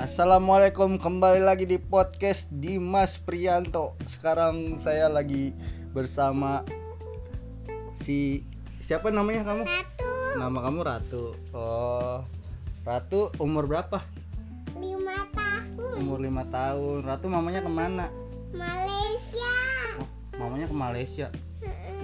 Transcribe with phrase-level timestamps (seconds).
[0.00, 3.92] Assalamualaikum kembali lagi di podcast Dimas Prianto.
[4.08, 5.52] Sekarang saya lagi
[5.92, 6.64] bersama
[7.92, 8.40] si
[8.80, 9.68] siapa namanya kamu?
[9.68, 10.08] Satu
[10.40, 11.24] Nama kamu Ratu.
[11.52, 12.24] Oh,
[12.80, 14.00] Ratu umur berapa?
[14.80, 17.04] lima tahun Umur lima tahun.
[17.04, 18.08] Ratu mamanya ke mana?
[18.56, 19.52] Malaysia.
[20.00, 20.08] Oh,
[20.40, 21.28] mamanya ke Malaysia.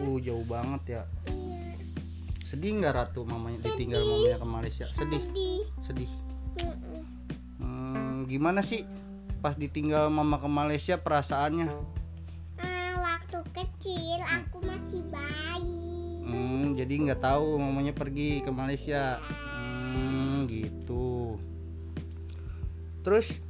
[0.04, 1.02] Uh, jauh banget ya.
[2.44, 4.84] Sedih nggak Ratu mamanya ditinggal mamanya ke Malaysia?
[4.84, 5.64] Sedih, Sedih.
[5.80, 6.12] sedih.
[8.26, 8.82] Gimana sih
[9.38, 11.70] pas ditinggal mama ke Malaysia perasaannya?
[12.58, 16.26] Ah, waktu kecil aku masih bayi.
[16.26, 19.22] Hmm, jadi nggak tahu mamanya pergi ke Malaysia.
[19.22, 21.38] Hmm, gitu.
[23.06, 23.46] Terus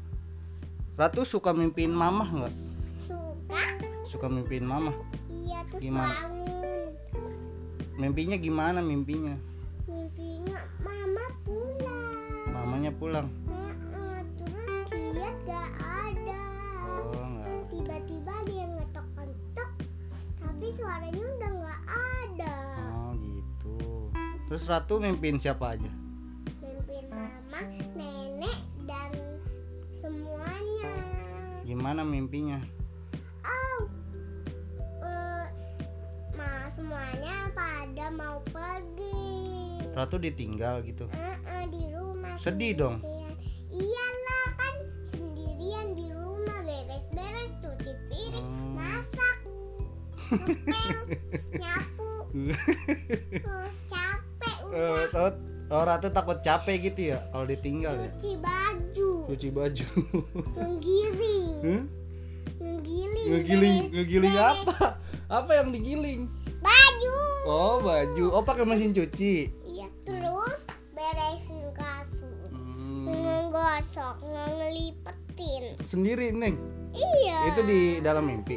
[0.96, 2.54] Ratu suka mimpiin mama nggak?
[3.04, 3.62] Suka?
[4.08, 4.96] Suka mimpiin mama.
[5.28, 6.08] Iya terus Gimana?
[6.08, 6.88] bangun.
[8.00, 9.36] Mimpinya gimana mimpinya?
[9.84, 12.48] Mimpinya mama pulang.
[12.48, 13.28] Mamanya pulang.
[14.97, 16.44] Lihat gak ada.
[17.05, 17.61] Oh.
[17.69, 19.70] Tiba-tiba dia ngetok-ngetok,
[20.41, 21.83] tapi suaranya udah nggak
[22.25, 22.56] ada.
[22.97, 23.77] Oh, gitu.
[24.48, 25.91] Terus Ratu mimpiin siapa aja?
[26.64, 27.61] Mimpin mama,
[27.92, 28.58] nenek,
[28.89, 29.12] dan
[29.92, 30.94] semuanya.
[31.69, 32.62] Gimana mimpinya?
[33.44, 33.80] Oh,
[35.05, 35.47] eh,
[36.33, 39.92] ma semuanya pada mau pergi.
[39.92, 41.11] Ratu ditinggal gitu.
[41.12, 42.41] Eh, eh, di rumah.
[42.41, 42.97] Sedih dong.
[43.02, 44.05] sendirian.
[50.28, 50.98] Ngepel,
[51.55, 52.10] nyapu.
[53.38, 55.33] Oh, capek Eh, udah
[55.68, 58.10] oh, Ratu takut capek gitu ya kalau ditinggal ya.
[58.12, 59.86] cuci baju, Cuci baju.
[60.52, 61.83] menggiling, Hah?
[62.56, 64.96] menggiling, ngegiling ngegiling apa
[65.28, 66.20] apa yang digiling
[66.56, 67.16] Baju.
[67.44, 75.74] oh baju oh pakai mesin cuci Iya, terus beresin kasur, Hmm, ngegosok, ngelipetin.
[75.80, 76.55] sendiri neng
[76.92, 77.39] Iya.
[77.51, 78.56] itu di dalam mimpi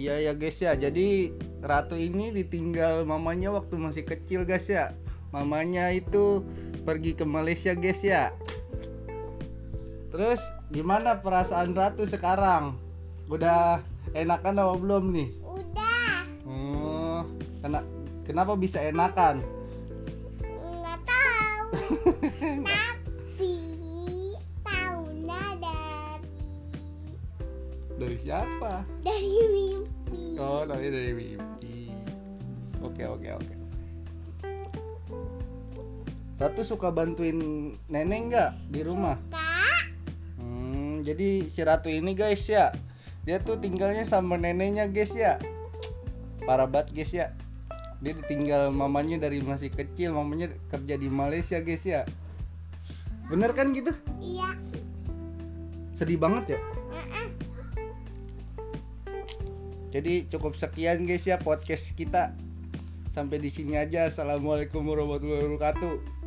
[0.00, 4.96] iya ya guys ya jadi ratu ini ditinggal mamanya waktu masih kecil guys ya
[5.28, 6.40] mamanya itu
[6.88, 8.32] pergi ke Malaysia guys ya
[10.08, 10.40] terus
[10.72, 12.80] gimana perasaan ratu sekarang
[13.28, 13.84] udah
[14.16, 16.24] enakan apa belum nih Udah.
[16.48, 17.22] Oh,
[17.62, 17.84] kena,
[18.26, 19.44] kenapa bisa enakan?
[20.42, 21.66] Nggak tahu.
[28.00, 28.80] Dari siapa?
[29.04, 30.40] dari mimpi.
[30.40, 31.92] Oh, tapi dari mimpi.
[32.80, 33.54] Oke, oke, oke.
[36.40, 37.36] Ratu suka bantuin
[37.92, 39.20] nenek nggak di rumah?
[40.40, 42.72] Hmm, jadi si Ratu ini guys ya,
[43.28, 45.36] dia tuh tinggalnya sama neneknya guys ya.
[46.48, 47.36] Parah banget guys ya.
[48.00, 52.08] Dia ditinggal mamanya dari masih kecil, mamanya kerja di Malaysia guys ya.
[53.28, 53.92] Bener kan gitu?
[54.24, 54.56] iya.
[55.92, 56.60] Sedih banget ya.
[56.96, 57.19] Heeh.
[59.90, 62.34] Jadi cukup sekian guys ya podcast kita.
[63.10, 64.06] Sampai di sini aja.
[64.06, 66.19] Assalamualaikum warahmatullahi wabarakatuh.